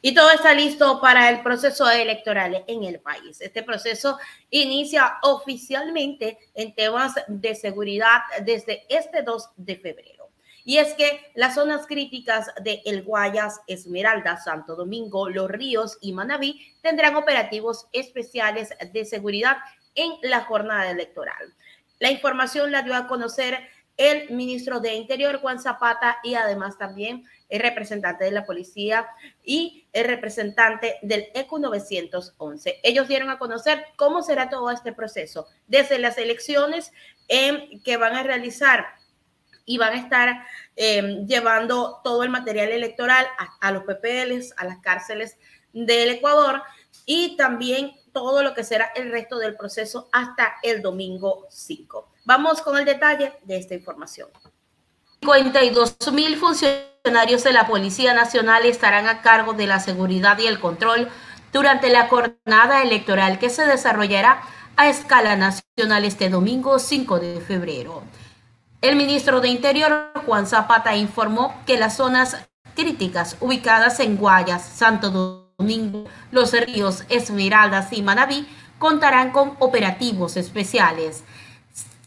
Y 0.00 0.14
todo 0.14 0.30
está 0.30 0.54
listo 0.54 1.00
para 1.00 1.28
el 1.28 1.42
proceso 1.42 1.90
electoral 1.90 2.64
en 2.66 2.84
el 2.84 3.00
país. 3.00 3.40
Este 3.40 3.62
proceso 3.62 4.18
inicia 4.48 5.18
oficialmente 5.22 6.38
en 6.54 6.74
temas 6.74 7.14
de 7.26 7.54
seguridad 7.54 8.20
desde 8.44 8.86
este 8.88 9.22
2 9.22 9.50
de 9.56 9.76
febrero. 9.76 10.30
Y 10.64 10.78
es 10.78 10.94
que 10.94 11.32
las 11.34 11.54
zonas 11.54 11.86
críticas 11.86 12.50
de 12.62 12.80
El 12.84 13.02
Guayas, 13.02 13.60
Esmeralda, 13.66 14.36
Santo 14.36 14.76
Domingo, 14.76 15.28
Los 15.28 15.50
Ríos 15.50 15.98
y 16.00 16.12
Manabí 16.12 16.74
tendrán 16.80 17.16
operativos 17.16 17.88
especiales 17.92 18.70
de 18.92 19.04
seguridad 19.04 19.56
en 19.94 20.12
la 20.22 20.42
jornada 20.44 20.90
electoral. 20.90 21.54
La 21.98 22.10
información 22.10 22.70
la 22.70 22.82
dio 22.82 22.94
a 22.94 23.08
conocer 23.08 23.58
el 23.98 24.30
ministro 24.30 24.80
de 24.80 24.94
Interior, 24.94 25.40
Juan 25.40 25.60
Zapata, 25.60 26.18
y 26.22 26.34
además 26.34 26.78
también 26.78 27.24
el 27.48 27.60
representante 27.60 28.24
de 28.24 28.30
la 28.30 28.46
policía 28.46 29.06
y 29.44 29.86
el 29.92 30.06
representante 30.06 30.96
del 31.02 31.26
ECU 31.34 31.58
911. 31.58 32.80
Ellos 32.82 33.08
dieron 33.08 33.28
a 33.28 33.38
conocer 33.38 33.84
cómo 33.96 34.22
será 34.22 34.48
todo 34.48 34.70
este 34.70 34.92
proceso, 34.92 35.48
desde 35.66 35.98
las 35.98 36.16
elecciones 36.16 36.92
que 37.28 37.96
van 37.96 38.14
a 38.14 38.22
realizar 38.22 38.86
y 39.66 39.76
van 39.76 39.92
a 39.92 40.00
estar 40.00 40.46
em, 40.76 41.26
llevando 41.26 42.00
todo 42.02 42.22
el 42.22 42.30
material 42.30 42.70
electoral 42.70 43.26
a, 43.38 43.68
a 43.68 43.72
los 43.72 43.82
PPLs, 43.82 44.54
a 44.56 44.64
las 44.64 44.78
cárceles 44.78 45.36
del 45.72 46.10
Ecuador 46.10 46.62
y 47.04 47.36
también 47.36 47.92
todo 48.18 48.42
lo 48.42 48.52
que 48.52 48.64
será 48.64 48.90
el 48.96 49.12
resto 49.12 49.38
del 49.38 49.54
proceso 49.54 50.08
hasta 50.12 50.56
el 50.64 50.82
domingo 50.82 51.46
5. 51.50 52.08
Vamos 52.24 52.60
con 52.62 52.76
el 52.76 52.84
detalle 52.84 53.32
de 53.44 53.56
esta 53.56 53.74
información. 53.74 54.28
52 55.20 55.96
mil 56.12 56.36
funcionarios 56.36 57.44
de 57.44 57.52
la 57.52 57.68
Policía 57.68 58.14
Nacional 58.14 58.66
estarán 58.66 59.06
a 59.06 59.22
cargo 59.22 59.52
de 59.52 59.68
la 59.68 59.78
seguridad 59.78 60.36
y 60.38 60.46
el 60.46 60.58
control 60.58 61.08
durante 61.52 61.90
la 61.90 62.08
jornada 62.08 62.82
electoral 62.82 63.38
que 63.38 63.50
se 63.50 63.64
desarrollará 63.64 64.42
a 64.76 64.88
escala 64.88 65.36
nacional 65.36 66.04
este 66.04 66.28
domingo 66.28 66.78
5 66.80 67.20
de 67.20 67.40
febrero. 67.40 68.02
El 68.80 68.96
ministro 68.96 69.40
de 69.40 69.48
Interior, 69.48 70.12
Juan 70.26 70.46
Zapata, 70.46 70.96
informó 70.96 71.54
que 71.66 71.78
las 71.78 71.96
zonas 71.96 72.36
críticas 72.74 73.36
ubicadas 73.40 74.00
en 74.00 74.16
Guayas, 74.16 74.64
Santo 74.64 75.10
Domingo, 75.10 75.47
Los 76.30 76.52
Ríos, 76.52 77.02
Esmeraldas 77.08 77.92
y 77.92 78.00
Manabí 78.00 78.46
contarán 78.78 79.32
con 79.32 79.56
operativos 79.58 80.36
especiales. 80.36 81.24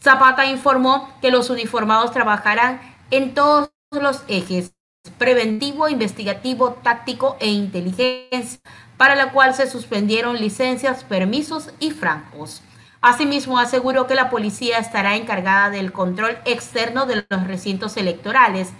Zapata 0.00 0.46
informó 0.46 1.12
que 1.20 1.30
los 1.30 1.50
uniformados 1.50 2.12
trabajarán 2.12 2.80
en 3.10 3.34
todos 3.34 3.70
los 3.90 4.22
ejes 4.26 4.72
preventivo, 5.18 5.90
investigativo, 5.90 6.78
táctico 6.82 7.36
e 7.40 7.48
inteligencia, 7.48 8.58
para 8.96 9.16
la 9.16 9.32
cual 9.32 9.52
se 9.52 9.68
suspendieron 9.68 10.40
licencias, 10.40 11.04
permisos 11.04 11.70
y 11.78 11.90
francos. 11.90 12.62
Asimismo, 13.02 13.58
aseguró 13.58 14.06
que 14.06 14.14
la 14.14 14.30
policía 14.30 14.78
estará 14.78 15.14
encargada 15.16 15.68
del 15.68 15.92
control 15.92 16.38
externo 16.46 17.04
de 17.04 17.26
los 17.28 17.46
recintos 17.46 17.98
electorales 17.98 18.70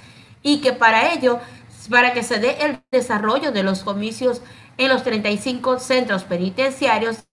y 0.43 0.61
que 0.63 0.73
para 0.73 1.13
ello, 1.13 1.41
para 1.89 2.13
que 2.13 2.23
se 2.23 2.39
dé 2.39 2.65
el 2.65 2.83
desarrollo 2.91 3.53
de 3.53 3.63
los 3.63 3.83
comicios 3.83 4.41
en 4.79 4.89
los 4.89 5.03
35 5.03 5.79
centros 5.79 6.25
penitenciarios, 6.25 7.25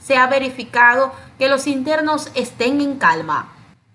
se 0.00 0.16
ha 0.16 0.26
verificado 0.26 1.12
que 1.38 1.48
los 1.48 1.66
internos 1.66 2.30
estén 2.34 2.80
en 2.80 2.98
calma. 2.98 3.52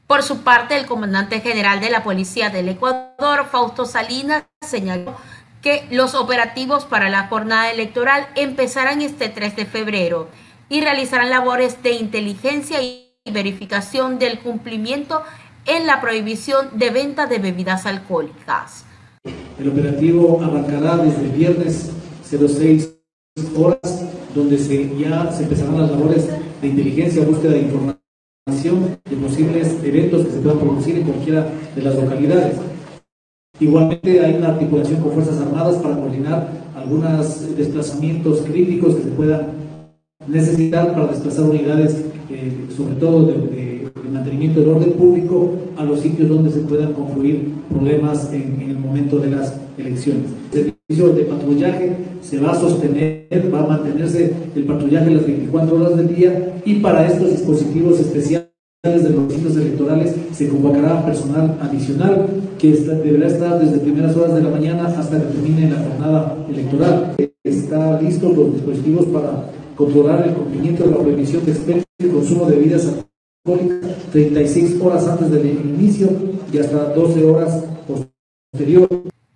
Por 0.07 0.23
su 0.23 0.43
parte, 0.43 0.77
el 0.77 0.85
comandante 0.85 1.41
general 1.41 1.81
de 1.81 1.89
la 1.89 2.03
Policía 2.03 2.49
del 2.49 2.69
Ecuador, 2.69 3.47
Fausto 3.51 3.85
Salinas, 3.85 4.45
señaló 4.65 5.17
que 5.61 5.85
los 5.91 6.15
operativos 6.15 6.85
para 6.85 7.09
la 7.09 7.27
jornada 7.27 7.71
electoral 7.71 8.27
empezarán 8.35 9.01
este 9.01 9.27
3 9.27 9.55
de 9.57 9.65
febrero 9.65 10.29
y 10.69 10.81
realizarán 10.81 11.29
labores 11.29 11.83
de 11.83 11.91
inteligencia 11.91 12.81
y 12.81 13.11
verificación 13.29 14.17
del 14.17 14.39
cumplimiento 14.39 15.23
en 15.65 15.85
la 15.85 15.99
prohibición 15.99 16.69
de 16.77 16.89
venta 16.89 17.25
de 17.25 17.39
bebidas 17.39 17.85
alcohólicas. 17.85 18.85
El 19.59 19.69
operativo 19.69 20.39
abarcará 20.43 20.97
desde 20.97 21.25
el 21.25 21.31
viernes 21.31 21.89
06 22.23 22.93
horas 23.55 24.05
donde 24.35 24.57
ya 24.99 25.31
se 25.31 25.43
empezarán 25.43 25.81
las 25.81 25.91
labores 25.91 26.27
de 26.61 26.67
inteligencia, 26.67 27.25
búsqueda 27.25 27.53
de 27.53 27.61
información 27.61 28.99
de 29.09 29.15
posibles 29.15 29.77
eventos 29.83 30.25
que 30.25 30.31
se 30.31 30.39
puedan 30.39 30.59
producir 30.59 30.97
en 30.97 31.03
cualquiera 31.05 31.47
de 31.75 31.81
las 31.81 31.95
localidades. 31.95 32.57
Igualmente 33.59 34.23
hay 34.23 34.35
una 34.35 34.49
articulación 34.49 35.01
con 35.01 35.13
Fuerzas 35.13 35.39
Armadas 35.39 35.77
para 35.77 35.95
coordinar 35.95 36.49
algunos 36.75 37.57
desplazamientos 37.57 38.41
críticos 38.41 38.95
que 38.95 39.03
se 39.03 39.09
puedan 39.09 39.47
necesitar 40.27 40.93
para 40.93 41.07
desplazar 41.07 41.45
unidades, 41.45 42.05
eh, 42.29 42.67
sobre 42.75 42.95
todo 42.95 43.25
de 43.25 43.76
mantenimiento 44.11 44.59
del 44.59 44.69
orden 44.69 44.91
público 44.93 45.53
a 45.77 45.83
los 45.83 45.99
sitios 45.99 46.29
donde 46.29 46.51
se 46.51 46.59
puedan 46.61 46.93
confluir 46.93 47.51
problemas 47.69 48.31
en, 48.33 48.61
el 48.61 48.77
momento 48.77 49.19
de 49.19 49.31
las 49.31 49.59
elecciones. 49.77 50.25
El 50.53 50.73
servicio 50.89 51.13
de 51.13 51.23
patrullaje 51.23 51.95
se 52.21 52.39
va 52.39 52.51
a 52.51 52.59
sostener, 52.59 53.51
va 53.53 53.59
a 53.63 53.67
mantenerse 53.67 54.33
el 54.55 54.63
patrullaje 54.63 55.11
las 55.11 55.25
24 55.25 55.75
horas 55.75 55.97
del 55.97 56.15
día 56.15 56.61
y 56.65 56.75
para 56.75 57.07
estos 57.07 57.31
dispositivos 57.31 57.99
especiales 57.99 58.47
de 58.83 59.09
los 59.09 59.33
sitios 59.33 59.57
electorales 59.57 60.15
se 60.31 60.47
convocará 60.47 61.05
personal 61.05 61.57
adicional 61.61 62.27
que 62.57 62.71
deberá 62.71 63.27
estar 63.27 63.59
desde 63.59 63.79
primeras 63.79 64.15
horas 64.15 64.35
de 64.35 64.43
la 64.43 64.49
mañana 64.49 64.87
hasta 64.87 65.19
que 65.19 65.25
termine 65.25 65.69
la 65.69 65.83
jornada 65.83 66.45
electoral. 66.49 67.15
Está 67.43 68.01
listo 68.01 68.31
los 68.31 68.53
dispositivos 68.53 69.05
para 69.07 69.49
controlar 69.75 70.27
el 70.27 70.33
cumplimiento 70.33 70.85
de 70.85 70.91
la 70.91 70.97
prohibición 70.97 71.45
de 71.45 71.51
expendio 71.51 71.83
y 71.99 72.07
consumo 72.07 72.45
de 72.45 72.55
bebidas 72.55 72.87
36 74.11 74.81
horas 74.81 75.07
antes 75.07 75.31
del 75.31 75.45
inicio 75.45 76.09
y 76.51 76.57
hasta 76.59 76.93
12 76.93 77.23
horas 77.25 77.63
posterior. 77.87 78.89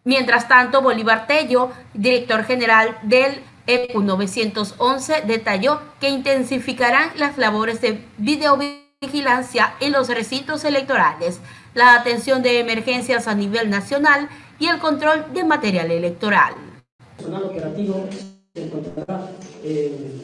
Mientras 0.04 0.48
tanto, 0.48 0.82
Bolívar 0.82 1.28
Tello, 1.28 1.70
director 1.94 2.44
general 2.44 2.98
del 3.04 3.42
EPU 3.68 4.02
911, 4.02 5.22
detalló 5.28 5.80
que 6.00 6.10
intensificarán 6.10 7.12
las 7.18 7.38
labores 7.38 7.82
de 7.82 8.04
videovigilancia 8.18 9.76
en 9.80 9.94
los 9.94 10.10
recintos 10.10 10.66
electorales, 10.66 11.40
la 11.74 11.96
atención 11.96 12.42
de 12.42 12.60
emergencias 12.60 13.28
a 13.28 13.36
nivel 13.36 13.70
nacional 13.70 14.28
y 14.60 14.68
el 14.68 14.80
control 14.80 15.26
de 15.34 15.44
material 15.44 15.92
electoral. 15.92 16.56
El 17.00 17.16
personal 17.18 17.44
operativo 17.44 18.06
se 18.54 18.64
encontrará 18.66 19.32
eh, 19.64 20.22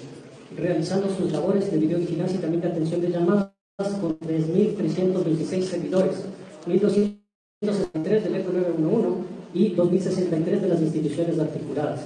realizando 0.57 1.15
sus 1.15 1.31
labores 1.31 1.71
de 1.71 1.77
videovigilancia 1.77 2.37
y 2.37 2.41
también 2.41 2.61
de 2.61 2.67
atención 2.67 3.01
de 3.01 3.09
llamadas 3.11 3.56
con 3.77 4.17
3.326 4.17 5.61
servidores, 5.61 6.25
1.263 6.65 8.23
del 8.23 8.35
ECO 8.37 8.51
911 8.51 9.21
y 9.53 9.75
2.063 9.75 10.61
de 10.61 10.67
las 10.67 10.81
instituciones 10.81 11.37
articuladas. 11.37 12.01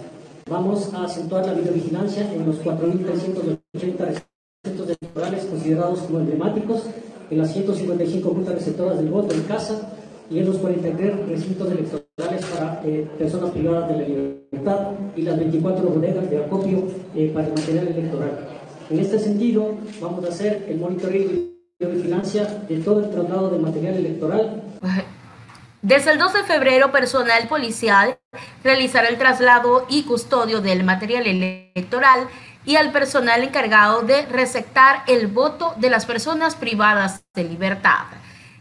Vamos 0.49 0.93
a 0.93 1.05
acentuar 1.05 1.45
la 1.45 1.53
videovigilancia 1.53 2.29
en 2.33 2.45
los 2.45 2.57
4.380 2.61 4.23
recintos 4.65 4.97
electorales 4.99 5.45
considerados 5.45 5.99
como 5.99 6.19
emblemáticos, 6.19 6.83
en 7.29 7.37
las 7.37 7.53
155 7.53 8.29
juntas 8.29 8.55
receptoras 8.55 8.97
del 8.97 9.09
voto 9.09 9.33
en 9.33 9.43
casa 9.43 9.93
y 10.29 10.39
en 10.39 10.47
los 10.47 10.57
43 10.57 11.29
recintos 11.29 11.71
electorales 11.71 12.45
para 12.47 12.81
eh, 12.83 13.07
personas 13.17 13.51
privadas 13.51 13.87
de 13.87 13.95
la 13.95 14.07
libertad 14.09 14.87
y 15.15 15.21
las 15.21 15.37
24 15.37 15.87
bodegas 15.87 16.29
de 16.29 16.43
acopio 16.43 16.83
eh, 17.15 17.31
para 17.33 17.47
el 17.47 17.53
material 17.53 17.87
electoral. 17.87 18.47
En 18.89 18.99
este 18.99 19.19
sentido, 19.19 19.75
vamos 20.01 20.25
a 20.25 20.27
hacer 20.27 20.65
el 20.67 20.77
monitoreo 20.77 21.51
vigilancia 21.87 22.45
de 22.67 22.77
todo 22.77 22.99
el 23.01 23.09
traslado 23.09 23.49
de 23.49 23.59
material 23.59 23.95
electoral. 23.95 24.61
Desde 25.81 26.11
el 26.11 26.19
2 26.19 26.33
de 26.33 26.43
febrero, 26.43 26.91
personal 26.91 27.47
policial 27.47 28.19
realizará 28.63 29.07
el 29.07 29.17
traslado 29.17 29.87
y 29.89 30.03
custodio 30.03 30.61
del 30.61 30.83
material 30.83 31.25
electoral 31.25 32.27
y 32.65 32.75
al 32.75 32.91
personal 32.91 33.41
encargado 33.43 34.03
de 34.03 34.27
receptar 34.27 35.01
el 35.07 35.25
voto 35.27 35.73
de 35.77 35.89
las 35.89 36.05
personas 36.05 36.55
privadas 36.55 37.23
de 37.33 37.45
libertad. 37.45 38.05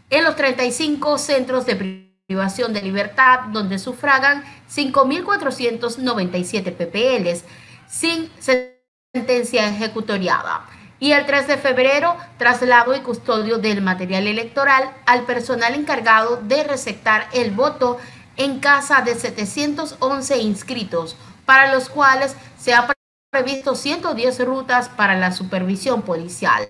En 0.09 0.23
los 0.23 0.35
35 0.35 1.19
centros 1.19 1.67
de 1.67 2.09
privación 2.27 2.73
de 2.73 2.81
libertad, 2.81 3.41
donde 3.51 3.77
sufragan 3.77 4.43
5.497 4.67 6.73
PPLs 6.73 7.43
sin 7.87 8.31
sentencia 8.39 9.69
ejecutoriada 9.69 10.65
y 11.01 11.13
el 11.13 11.25
3 11.25 11.47
de 11.47 11.57
febrero 11.57 12.15
traslado 12.37 12.95
y 12.95 12.99
custodio 12.99 13.57
del 13.57 13.81
material 13.81 14.27
electoral 14.27 14.93
al 15.07 15.23
personal 15.23 15.73
encargado 15.73 16.37
de 16.37 16.63
receptar 16.63 17.27
el 17.33 17.49
voto 17.49 17.97
en 18.37 18.59
casa 18.59 19.01
de 19.01 19.15
711 19.15 20.37
inscritos, 20.37 21.17
para 21.45 21.73
los 21.73 21.89
cuales 21.89 22.35
se 22.59 22.75
ha 22.75 22.87
previsto 23.31 23.73
110 23.73 24.45
rutas 24.45 24.89
para 24.89 25.15
la 25.15 25.31
supervisión 25.31 26.03
policial. 26.03 26.69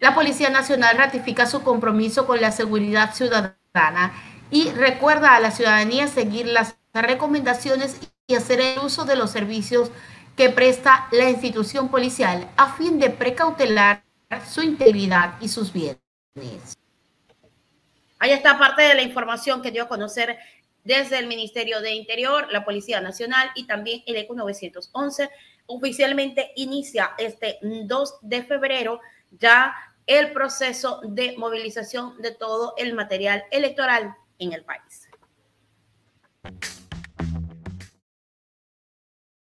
La 0.00 0.14
Policía 0.14 0.48
Nacional 0.48 0.96
ratifica 0.96 1.44
su 1.44 1.62
compromiso 1.62 2.26
con 2.26 2.40
la 2.40 2.52
seguridad 2.52 3.14
ciudadana 3.14 4.14
y 4.50 4.70
recuerda 4.70 5.34
a 5.34 5.40
la 5.40 5.50
ciudadanía 5.50 6.08
seguir 6.08 6.46
las 6.46 6.76
recomendaciones 6.94 7.96
y 8.26 8.36
hacer 8.36 8.58
el 8.58 8.78
uso 8.78 9.04
de 9.04 9.16
los 9.16 9.30
servicios 9.30 9.90
que 10.36 10.50
presta 10.50 11.08
la 11.12 11.30
institución 11.30 11.88
policial 11.88 12.48
a 12.56 12.74
fin 12.74 12.98
de 12.98 13.10
precautelar 13.10 14.04
su 14.46 14.62
integridad 14.62 15.34
y 15.40 15.48
sus 15.48 15.72
bienes. 15.72 15.98
Ahí 18.18 18.32
está 18.32 18.58
parte 18.58 18.82
de 18.82 18.94
la 18.94 19.02
información 19.02 19.62
que 19.62 19.70
dio 19.70 19.84
a 19.84 19.88
conocer 19.88 20.38
desde 20.84 21.18
el 21.18 21.26
Ministerio 21.26 21.80
de 21.80 21.92
Interior, 21.92 22.46
la 22.50 22.64
Policía 22.64 23.00
Nacional 23.00 23.50
y 23.54 23.66
también 23.66 24.02
el 24.06 24.16
ECO 24.16 24.34
911. 24.34 25.30
Oficialmente 25.66 26.52
inicia 26.56 27.12
este 27.18 27.58
2 27.62 28.14
de 28.22 28.42
febrero 28.44 29.00
ya 29.32 29.74
el 30.06 30.32
proceso 30.32 31.00
de 31.02 31.34
movilización 31.36 32.20
de 32.22 32.30
todo 32.30 32.74
el 32.76 32.94
material 32.94 33.42
electoral 33.50 34.14
en 34.38 34.52
el 34.52 34.64
país. 34.64 35.08